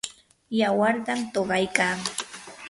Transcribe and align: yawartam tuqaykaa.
yawartam 0.59 1.19
tuqaykaa. 1.33 1.95